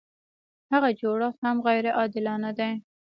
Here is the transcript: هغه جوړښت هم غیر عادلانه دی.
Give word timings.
هغه 0.73 0.89
جوړښت 0.99 1.39
هم 1.45 1.57
غیر 1.67 1.85
عادلانه 1.97 2.51
دی. 2.57 2.71